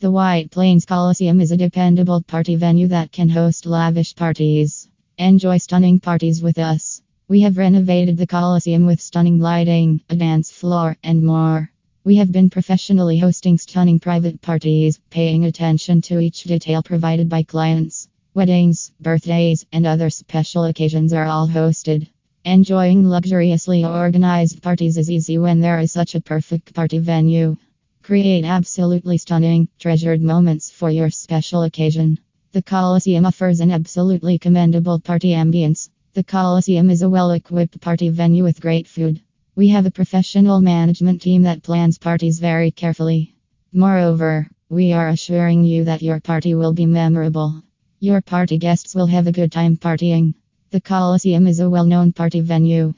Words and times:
The 0.00 0.10
White 0.10 0.50
Plains 0.50 0.86
Coliseum 0.86 1.42
is 1.42 1.52
a 1.52 1.58
dependable 1.58 2.22
party 2.22 2.54
venue 2.54 2.86
that 2.86 3.12
can 3.12 3.28
host 3.28 3.66
lavish 3.66 4.16
parties. 4.16 4.88
Enjoy 5.18 5.58
stunning 5.58 6.00
parties 6.00 6.40
with 6.40 6.58
us. 6.58 7.02
We 7.28 7.42
have 7.42 7.58
renovated 7.58 8.16
the 8.16 8.26
Coliseum 8.26 8.86
with 8.86 9.02
stunning 9.02 9.40
lighting, 9.40 10.00
a 10.08 10.16
dance 10.16 10.50
floor, 10.50 10.96
and 11.04 11.22
more. 11.22 11.70
We 12.02 12.16
have 12.16 12.32
been 12.32 12.48
professionally 12.48 13.18
hosting 13.18 13.58
stunning 13.58 14.00
private 14.00 14.40
parties, 14.40 14.98
paying 15.10 15.44
attention 15.44 16.00
to 16.08 16.18
each 16.18 16.44
detail 16.44 16.82
provided 16.82 17.28
by 17.28 17.42
clients. 17.42 18.08
Weddings, 18.32 18.92
birthdays, 19.02 19.66
and 19.70 19.86
other 19.86 20.08
special 20.08 20.64
occasions 20.64 21.12
are 21.12 21.26
all 21.26 21.46
hosted. 21.46 22.08
Enjoying 22.46 23.06
luxuriously 23.06 23.84
organized 23.84 24.62
parties 24.62 24.96
is 24.96 25.10
easy 25.10 25.36
when 25.36 25.60
there 25.60 25.78
is 25.78 25.92
such 25.92 26.14
a 26.14 26.22
perfect 26.22 26.72
party 26.72 27.00
venue. 27.00 27.58
Create 28.10 28.44
absolutely 28.44 29.18
stunning, 29.18 29.68
treasured 29.78 30.20
moments 30.20 30.68
for 30.68 30.90
your 30.90 31.10
special 31.10 31.62
occasion. 31.62 32.18
The 32.50 32.60
Coliseum 32.60 33.24
offers 33.24 33.60
an 33.60 33.70
absolutely 33.70 34.36
commendable 34.36 34.98
party 34.98 35.28
ambience. 35.28 35.90
The 36.14 36.24
Coliseum 36.24 36.90
is 36.90 37.02
a 37.02 37.08
well 37.08 37.30
equipped 37.30 37.80
party 37.80 38.08
venue 38.08 38.42
with 38.42 38.60
great 38.60 38.88
food. 38.88 39.20
We 39.54 39.68
have 39.68 39.86
a 39.86 39.92
professional 39.92 40.60
management 40.60 41.22
team 41.22 41.42
that 41.42 41.62
plans 41.62 41.98
parties 41.98 42.40
very 42.40 42.72
carefully. 42.72 43.36
Moreover, 43.72 44.50
we 44.68 44.92
are 44.92 45.10
assuring 45.10 45.62
you 45.62 45.84
that 45.84 46.02
your 46.02 46.18
party 46.18 46.56
will 46.56 46.72
be 46.72 46.86
memorable. 46.86 47.62
Your 48.00 48.20
party 48.20 48.58
guests 48.58 48.92
will 48.92 49.06
have 49.06 49.28
a 49.28 49.38
good 49.38 49.52
time 49.52 49.76
partying. 49.76 50.34
The 50.72 50.80
Coliseum 50.80 51.46
is 51.46 51.60
a 51.60 51.70
well 51.70 51.86
known 51.86 52.12
party 52.12 52.40
venue. 52.40 52.92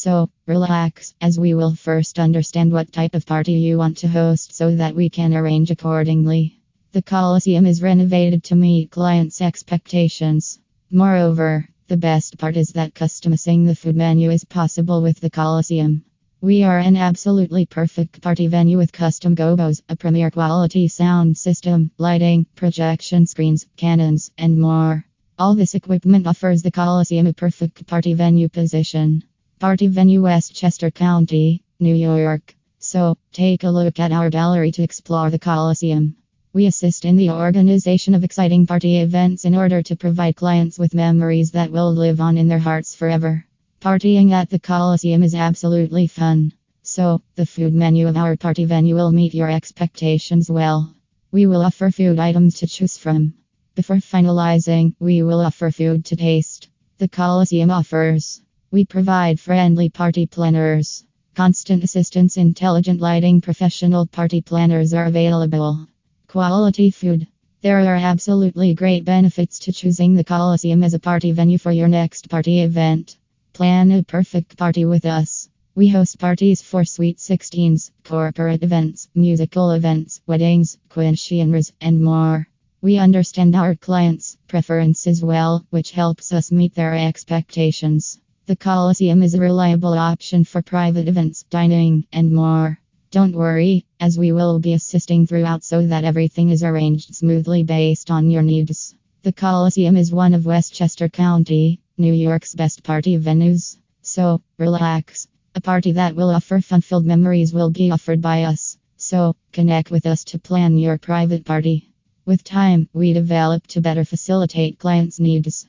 So, 0.00 0.30
relax, 0.46 1.12
as 1.20 1.40
we 1.40 1.54
will 1.54 1.74
first 1.74 2.20
understand 2.20 2.70
what 2.72 2.92
type 2.92 3.16
of 3.16 3.26
party 3.26 3.54
you 3.54 3.78
want 3.78 3.96
to 3.96 4.06
host 4.06 4.54
so 4.54 4.76
that 4.76 4.94
we 4.94 5.10
can 5.10 5.34
arrange 5.34 5.72
accordingly. 5.72 6.60
The 6.92 7.02
Coliseum 7.02 7.66
is 7.66 7.82
renovated 7.82 8.44
to 8.44 8.54
meet 8.54 8.92
clients' 8.92 9.40
expectations. 9.40 10.60
Moreover, 10.88 11.68
the 11.88 11.96
best 11.96 12.38
part 12.38 12.56
is 12.56 12.68
that 12.74 12.94
customizing 12.94 13.66
the 13.66 13.74
food 13.74 13.96
menu 13.96 14.30
is 14.30 14.44
possible 14.44 15.02
with 15.02 15.18
the 15.18 15.30
Coliseum. 15.30 16.04
We 16.40 16.62
are 16.62 16.78
an 16.78 16.96
absolutely 16.96 17.66
perfect 17.66 18.22
party 18.22 18.46
venue 18.46 18.78
with 18.78 18.92
custom 18.92 19.34
gobos, 19.34 19.82
a 19.88 19.96
premier 19.96 20.30
quality 20.30 20.86
sound 20.86 21.36
system, 21.36 21.90
lighting, 21.98 22.46
projection 22.54 23.26
screens, 23.26 23.66
cannons, 23.76 24.30
and 24.38 24.60
more. 24.60 25.04
All 25.40 25.56
this 25.56 25.74
equipment 25.74 26.28
offers 26.28 26.62
the 26.62 26.70
Coliseum 26.70 27.26
a 27.26 27.32
perfect 27.32 27.84
party 27.88 28.14
venue 28.14 28.48
position. 28.48 29.24
Party 29.58 29.88
venue 29.88 30.22
Westchester 30.22 30.88
County, 30.88 31.64
New 31.80 31.96
York. 31.96 32.54
So, 32.78 33.16
take 33.32 33.64
a 33.64 33.70
look 33.70 33.98
at 33.98 34.12
our 34.12 34.30
gallery 34.30 34.70
to 34.70 34.84
explore 34.84 35.30
the 35.30 35.38
Coliseum. 35.40 36.14
We 36.52 36.66
assist 36.66 37.04
in 37.04 37.16
the 37.16 37.30
organization 37.30 38.14
of 38.14 38.22
exciting 38.22 38.68
party 38.68 38.98
events 38.98 39.44
in 39.44 39.56
order 39.56 39.82
to 39.82 39.96
provide 39.96 40.36
clients 40.36 40.78
with 40.78 40.94
memories 40.94 41.50
that 41.52 41.72
will 41.72 41.92
live 41.92 42.20
on 42.20 42.38
in 42.38 42.46
their 42.46 42.60
hearts 42.60 42.94
forever. 42.94 43.44
Partying 43.80 44.30
at 44.30 44.48
the 44.48 44.60
Coliseum 44.60 45.24
is 45.24 45.34
absolutely 45.34 46.06
fun. 46.06 46.52
So, 46.84 47.22
the 47.34 47.44
food 47.44 47.74
menu 47.74 48.06
of 48.06 48.16
our 48.16 48.36
party 48.36 48.64
venue 48.64 48.94
will 48.94 49.10
meet 49.10 49.34
your 49.34 49.50
expectations 49.50 50.48
well. 50.48 50.94
We 51.32 51.46
will 51.46 51.62
offer 51.62 51.90
food 51.90 52.20
items 52.20 52.58
to 52.60 52.68
choose 52.68 52.96
from. 52.96 53.34
Before 53.74 53.96
finalizing, 53.96 54.94
we 55.00 55.24
will 55.24 55.40
offer 55.40 55.72
food 55.72 56.04
to 56.04 56.16
taste. 56.16 56.68
The 56.98 57.08
Coliseum 57.08 57.72
offers. 57.72 58.40
We 58.70 58.84
provide 58.84 59.40
friendly 59.40 59.88
party 59.88 60.26
planners. 60.26 61.02
Constant 61.34 61.82
assistance, 61.82 62.36
intelligent 62.36 63.00
lighting, 63.00 63.40
professional 63.40 64.04
party 64.04 64.42
planners 64.42 64.92
are 64.92 65.06
available. 65.06 65.88
Quality 66.26 66.90
food. 66.90 67.26
There 67.62 67.80
are 67.80 67.96
absolutely 67.96 68.74
great 68.74 69.06
benefits 69.06 69.58
to 69.60 69.72
choosing 69.72 70.14
the 70.14 70.22
Coliseum 70.22 70.84
as 70.84 70.92
a 70.92 70.98
party 70.98 71.32
venue 71.32 71.56
for 71.56 71.72
your 71.72 71.88
next 71.88 72.28
party 72.28 72.60
event. 72.60 73.16
Plan 73.54 73.90
a 73.90 74.02
perfect 74.02 74.58
party 74.58 74.84
with 74.84 75.06
us. 75.06 75.48
We 75.74 75.88
host 75.88 76.18
parties 76.18 76.60
for 76.60 76.84
sweet 76.84 77.16
16s, 77.16 77.90
corporate 78.04 78.62
events, 78.62 79.08
musical 79.14 79.70
events, 79.70 80.20
weddings, 80.26 80.76
quinceañeras, 80.90 81.72
and 81.80 82.02
more. 82.02 82.46
We 82.82 82.98
understand 82.98 83.56
our 83.56 83.74
clients' 83.76 84.36
preferences 84.46 85.24
well, 85.24 85.64
which 85.70 85.92
helps 85.92 86.32
us 86.32 86.52
meet 86.52 86.74
their 86.74 86.94
expectations. 86.94 88.20
The 88.48 88.56
Coliseum 88.56 89.22
is 89.22 89.34
a 89.34 89.40
reliable 89.42 89.92
option 89.92 90.42
for 90.42 90.62
private 90.62 91.06
events, 91.06 91.42
dining, 91.50 92.06
and 92.10 92.32
more. 92.32 92.80
Don't 93.10 93.36
worry, 93.36 93.84
as 94.00 94.18
we 94.18 94.32
will 94.32 94.58
be 94.58 94.72
assisting 94.72 95.26
throughout 95.26 95.62
so 95.62 95.86
that 95.86 96.04
everything 96.04 96.48
is 96.48 96.62
arranged 96.62 97.14
smoothly 97.14 97.62
based 97.62 98.10
on 98.10 98.30
your 98.30 98.40
needs. 98.40 98.94
The 99.22 99.34
Coliseum 99.34 99.98
is 99.98 100.14
one 100.14 100.32
of 100.32 100.46
Westchester 100.46 101.10
County, 101.10 101.82
New 101.98 102.14
York's 102.14 102.54
best 102.54 102.82
party 102.82 103.18
venues. 103.18 103.76
So, 104.00 104.40
relax. 104.56 105.28
A 105.54 105.60
party 105.60 105.92
that 105.92 106.16
will 106.16 106.30
offer 106.30 106.62
fun 106.62 106.80
filled 106.80 107.04
memories 107.04 107.52
will 107.52 107.68
be 107.68 107.90
offered 107.90 108.22
by 108.22 108.44
us. 108.44 108.78
So, 108.96 109.36
connect 109.52 109.90
with 109.90 110.06
us 110.06 110.24
to 110.24 110.38
plan 110.38 110.78
your 110.78 110.96
private 110.96 111.44
party. 111.44 111.90
With 112.24 112.44
time, 112.44 112.88
we 112.94 113.12
develop 113.12 113.66
to 113.66 113.82
better 113.82 114.06
facilitate 114.06 114.78
clients' 114.78 115.20
needs. 115.20 115.66